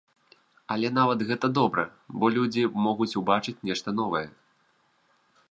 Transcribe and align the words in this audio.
Але 0.75 0.87
нават 0.99 1.19
гэта 1.31 1.47
добра, 1.57 1.85
бо 2.23 2.31
людзі 2.39 2.63
могуць 2.87 3.11
ўбачыць 3.23 3.59
нешта 3.71 3.89
новае. 4.01 4.25